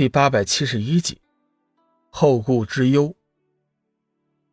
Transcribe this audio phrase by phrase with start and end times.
[0.00, 1.20] 第八百七十一集，
[2.08, 3.14] 后顾之忧。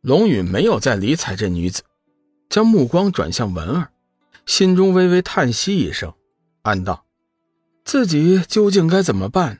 [0.00, 1.82] 龙宇没有再理睬这女子，
[2.48, 3.90] 将目光转向文儿，
[4.46, 6.14] 心中微微叹息一声，
[6.62, 7.04] 暗道：
[7.84, 9.58] 自己究竟该怎么办？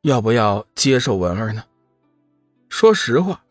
[0.00, 1.64] 要不要接受文儿呢？
[2.70, 3.44] 说实话，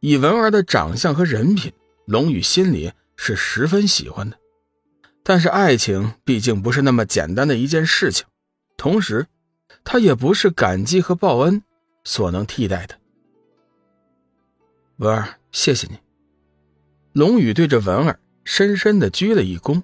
[0.00, 1.72] 以文儿的长相和人品，
[2.06, 4.36] 龙宇心里是十分喜欢的。
[5.22, 8.26] 但是爱情毕竟不是那么简单的一件事情，
[8.76, 9.28] 同时。
[9.84, 11.62] 他也不是感激和报恩
[12.02, 12.98] 所能替代的。
[14.96, 15.98] 文儿，谢谢你。
[17.12, 19.82] 龙宇对着文儿深深的鞠了一躬。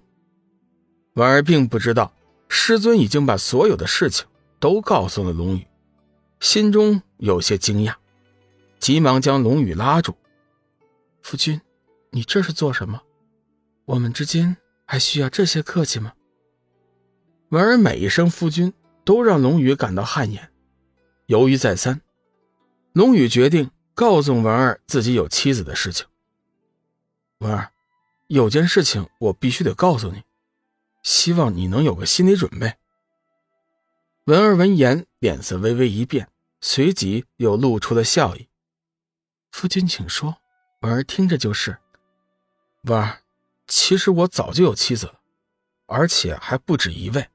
[1.15, 2.13] 文儿并不知道
[2.49, 4.27] 师尊已经把所有的事情
[4.59, 5.67] 都告诉了龙宇，
[6.41, 7.95] 心中有些惊讶，
[8.79, 10.17] 急忙将龙宇拉住
[11.23, 11.61] ：“夫君，
[12.11, 13.03] 你这是做什么？
[13.85, 14.57] 我们之间
[14.87, 16.13] 还需要这些客气吗？”
[17.51, 18.73] 文儿每一声“夫君”。
[19.11, 20.53] 都让龙宇感到汗颜，
[21.27, 22.01] 犹豫再三，
[22.93, 26.07] 龙宇决定告诉文儿自己有妻子的事情。
[27.39, 27.73] 文儿，
[28.29, 30.23] 有件事情我必须得告诉你，
[31.03, 32.77] 希望你能有个心理准备。
[34.27, 36.29] 文儿闻言，脸色微微一变，
[36.61, 38.47] 随即又露出了笑意。
[39.51, 40.37] 夫君，请说。
[40.83, 41.77] 文儿听着就是。
[42.83, 43.23] 文儿，
[43.67, 45.19] 其实我早就有妻子了，
[45.87, 47.29] 而且还不止一位。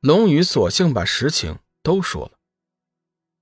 [0.00, 2.32] 龙宇索性把实情都说了。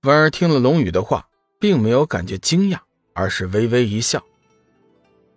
[0.02, 1.28] 婉儿听了龙宇的话，
[1.60, 2.80] 并没有感觉惊讶，
[3.12, 4.24] 而是微微一笑：“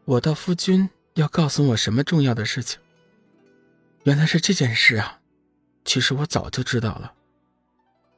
[0.05, 2.79] 我道夫君要告诉我什么重要的事情？
[4.03, 5.19] 原来是这件事啊！
[5.83, 7.13] 其实我早就知道了。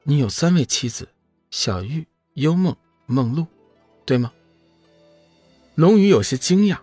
[0.03, 1.09] 你有三位妻子：
[1.49, 2.75] 小玉、幽梦、
[3.07, 3.47] 梦露，
[4.05, 4.31] 对吗？”
[5.73, 6.77] 龙宇有些惊讶：“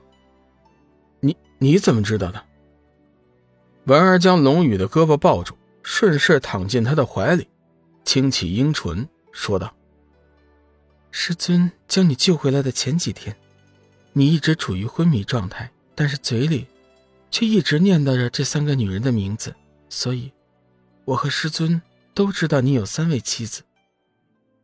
[1.20, 2.44] 你你怎么知道的？”
[3.86, 5.56] 文儿将龙宇的胳膊抱住。
[5.90, 7.48] 顺势躺进他的怀里，
[8.04, 9.74] 轻启樱唇，说道
[11.10, 13.34] ：“师尊将你救回来的前几天，
[14.12, 16.66] 你一直处于昏迷状态，但是嘴里
[17.30, 19.56] 却一直念叨着这三个女人的名字。
[19.88, 20.30] 所以，
[21.06, 21.80] 我和师尊
[22.12, 23.62] 都知道你有三位妻子。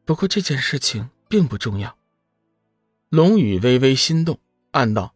[0.05, 1.97] 不过这件事情并不重要。”
[3.09, 4.39] 龙宇微微心动，
[4.73, 5.15] 暗道：“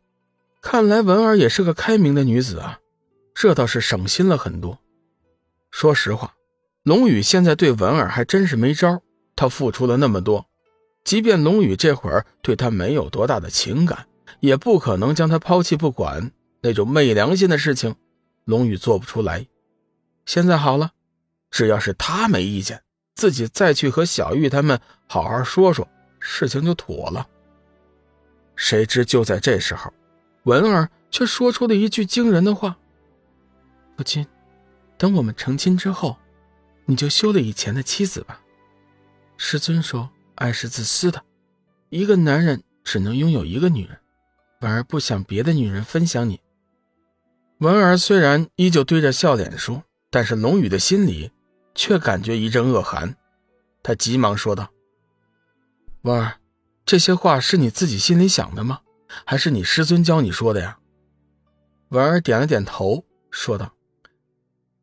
[0.63, 2.81] 看来文儿也是个开明的女子啊，
[3.35, 4.79] 这倒是省心了很多。”
[5.71, 6.35] 说实话，
[6.83, 9.03] 龙宇现在对文儿还真是没招。
[9.37, 10.47] 他付出了那么多，
[11.05, 14.07] 即便龙宇这会儿对他没有多大的情感，
[14.41, 16.33] 也不可能将他抛弃不管。
[16.61, 17.95] 那种昧良心的事情，
[18.45, 19.47] 龙宇做不出来。
[20.27, 20.91] 现在好了，
[21.51, 22.83] 只要是他没意见，
[23.15, 25.87] 自己再去和小玉他们好好说说，
[26.19, 27.29] 事情就妥了。
[28.57, 29.93] 谁知就在这时候，
[30.43, 32.77] 文儿却说出了一句惊人的话
[33.97, 34.27] ：“父亲。”
[34.99, 36.19] 等我们成亲之后，
[36.85, 38.41] 你就休了以前的妻子吧。
[39.37, 41.23] 师尊说，爱是自私的，
[41.89, 43.97] 一个男人只能拥有一个女人，
[44.61, 46.41] 婉儿不想别的女人分享你。
[47.59, 51.31] 文儿虽然依旧堆着笑脸说，但是龙宇的心里
[51.75, 53.17] 却感觉一阵恶寒。
[53.83, 54.69] 他急忙说道
[56.03, 56.41] ：“文儿，
[56.85, 58.81] 这些话是你自己心里想的吗？
[59.25, 60.79] 还是你师尊教你说的呀？”
[61.91, 63.73] 文儿点了点头，说道。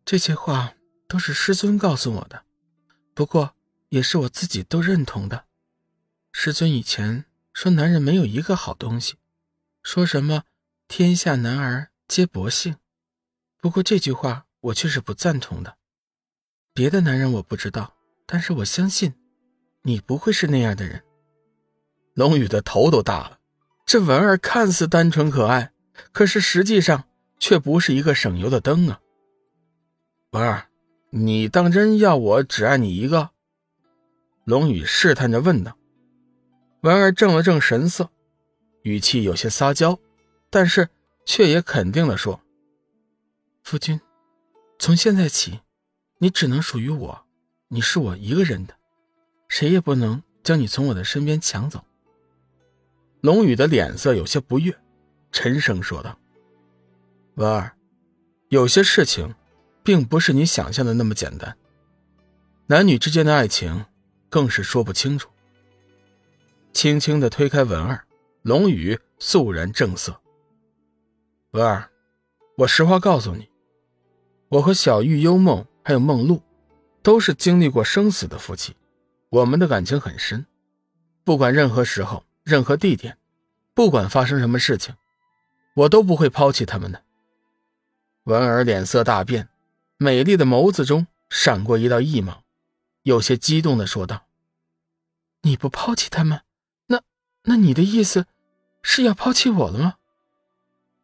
[0.05, 0.75] 这些话
[1.07, 2.43] 都是师尊告诉我的，
[3.15, 3.55] 不过
[3.89, 5.45] 也是我自己都认同的。
[6.31, 9.15] 师尊以前说男人没有一个好东西，
[9.81, 10.43] 说什么
[10.87, 12.75] 天下男儿皆薄幸，
[13.59, 15.77] 不过这句话我却是不赞同的。
[16.71, 17.95] 别的男人我不知道，
[18.27, 19.15] 但是我相信
[19.81, 21.03] 你不会是那样的人。
[22.13, 23.39] 龙宇的头都大了，
[23.87, 25.71] 这文儿看似单纯可爱，
[26.11, 27.05] 可是实际上
[27.39, 28.99] 却不是一个省油的灯啊。
[30.35, 30.67] 文儿，
[31.11, 33.29] 你当真要我只爱你一个？
[34.43, 35.77] 龙宇试探着问道。
[36.81, 38.09] 文儿正了正神色，
[38.81, 39.97] 语气有些撒娇，
[40.49, 40.89] 但是
[41.25, 42.41] 却也肯定的说
[43.63, 43.97] ：“夫君，
[44.77, 45.61] 从现在起，
[46.17, 47.25] 你只能属于我，
[47.69, 48.75] 你是我一个人的，
[49.47, 51.81] 谁也不能将你从我的身边抢走。”
[53.23, 54.75] 龙宇的脸色有些不悦，
[55.31, 56.19] 沉声说道
[57.35, 57.77] ：“文儿，
[58.49, 59.33] 有些事情。”
[59.85, 61.55] 并不是你想象的那么简单，
[62.65, 63.85] 男女之间的爱情
[64.31, 65.29] 更是说不清楚。
[66.73, 68.03] 轻轻的推开文儿，
[68.41, 70.19] 龙宇肃然正色
[71.53, 71.91] ：“文儿，
[72.57, 73.47] 我实话告诉你，
[74.49, 76.41] 我和小玉、幽梦还有梦露，
[77.03, 78.75] 都是经历过生死的夫妻，
[79.29, 80.43] 我们的感情很深。
[81.23, 83.15] 不管任何时候、任何地点，
[83.75, 84.95] 不管发生什么事情，
[85.75, 87.03] 我都不会抛弃他们的。”
[88.25, 89.47] 文儿脸色大变。
[89.97, 92.43] 美丽的眸子中闪过一道异芒，
[93.03, 94.27] 有些激动的说道
[95.43, 96.41] ：“你不抛弃他们，
[96.87, 97.01] 那
[97.43, 98.25] 那你的意思
[98.81, 99.95] 是要抛弃我了吗？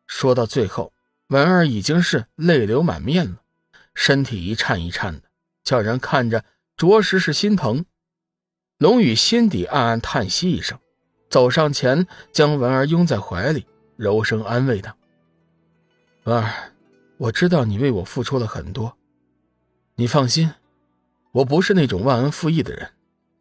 [0.06, 0.92] 说到最后，
[1.28, 3.42] 文儿已经是泪流满面了，
[3.94, 5.30] 身体一颤一颤的，
[5.64, 6.44] 叫人看着
[6.76, 7.86] 着实是心疼。
[8.78, 10.78] 龙宇心底暗暗叹息一声，
[11.30, 13.66] 走上前将文儿拥在怀里，
[13.96, 14.98] 柔声安慰道
[16.26, 16.74] ：“文儿，
[17.22, 18.98] 我知道你为我付出了很多，
[19.94, 20.52] 你放心，
[21.32, 22.90] 我不是那种忘恩负义的人。”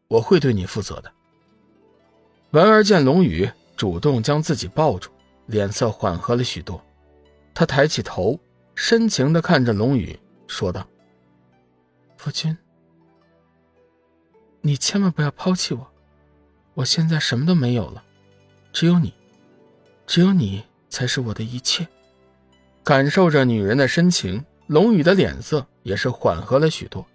[0.07, 1.11] 我会对你负责的。
[2.51, 5.09] 文儿见龙宇主动将自己抱住，
[5.47, 6.85] 脸色缓和了许多。
[7.55, 8.39] 他抬起头，
[8.75, 10.19] 深情的看着龙宇，
[10.49, 10.87] 说道
[12.19, 12.55] ：“夫君，
[14.61, 15.91] 你千万不要抛弃我。
[16.75, 18.03] 我现在什么都没有了，
[18.73, 19.15] 只有你，
[20.07, 21.89] 只有你才是我的一切。”
[22.83, 27.07] 感受着女人的深情，龙宇的脸色也是缓和了许多，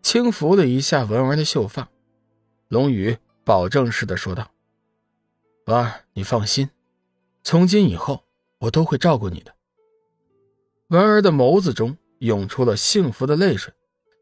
[0.00, 1.88] 轻抚了一下文儿的秀发。
[2.68, 4.50] 龙宇保证似的说道
[5.66, 6.70] ：“文儿，你放心，
[7.44, 8.24] 从今以后
[8.60, 9.54] 我都会照顾你的。”
[10.88, 13.72] 文儿的眸子中涌出了幸福的泪水，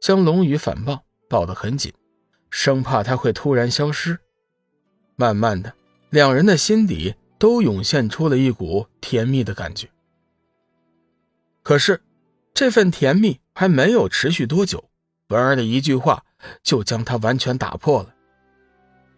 [0.01, 1.93] 将龙宇反抱，抱得很紧，
[2.51, 4.19] 生怕他会突然消失。
[5.17, 5.73] 慢慢的，
[6.11, 9.89] 两人的心底都涌现出了一股甜蜜的感觉。
[11.71, 12.03] 可是，
[12.53, 14.91] 这份甜蜜还没有持续多久，
[15.29, 16.25] 文儿的一句话
[16.65, 18.13] 就将他完全打破了。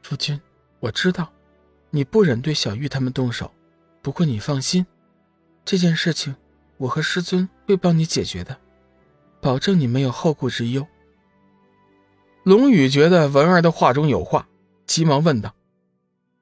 [0.03, 0.39] 夫君，
[0.79, 1.33] 我知道，
[1.89, 3.51] 你不忍对小玉他们动手，
[4.03, 4.85] 不过你放心，
[5.65, 6.37] 这件事情
[6.77, 8.55] 我和师尊会帮你解决的，
[9.41, 10.87] 保证你没有后顾之忧。
[12.45, 14.47] 龙宇觉得文儿的话中有话，
[14.87, 15.55] 急忙问道：“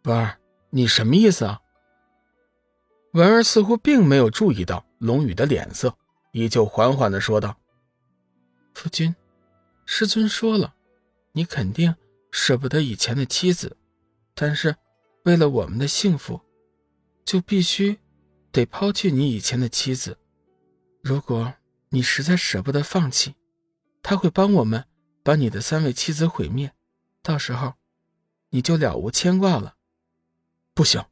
[0.03, 0.41] 文儿，
[0.71, 1.61] 你什么意思啊？”
[3.15, 5.97] 文儿似乎并没有注意到龙宇的脸色，
[6.33, 7.57] 依旧缓缓的说道
[8.75, 9.15] ：“夫君，
[9.85, 10.75] 师尊说了，
[11.33, 11.95] 你肯定。”
[12.33, 13.77] 舍不得以前的妻子，
[14.37, 14.77] 但是
[15.25, 16.41] 为了我们的幸福，
[17.25, 17.99] 就必须
[18.53, 20.17] 得抛弃你以前的妻子。
[21.03, 21.53] 如果
[21.89, 23.35] 你实在舍不得放弃，
[24.01, 24.85] 他会帮我们
[25.25, 26.73] 把你的三位妻子毁灭，
[27.21, 27.75] 到时候
[28.51, 29.75] 你就了无牵挂了。
[30.73, 31.05] 不行！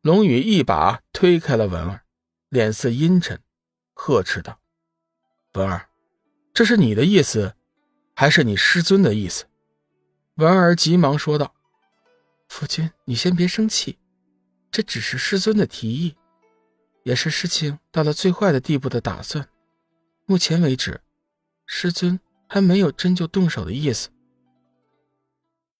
[0.00, 2.04] 龙宇一把推开了文儿，
[2.50, 3.42] 脸色阴沉，
[4.00, 4.60] 呵斥道
[5.54, 5.88] ：“文儿，
[6.54, 7.56] 这是你的意思，
[8.14, 9.44] 还是你师尊的意思？”
[10.36, 11.52] 文儿急忙说道
[12.48, 13.98] ：“夫君，你先别生气，
[14.70, 16.14] 这只是师尊的提议，
[17.02, 19.48] 也是事情到了最坏的地步的打算。
[20.26, 21.00] 目前为止，
[21.66, 24.10] 师尊还没有真就动手的意思。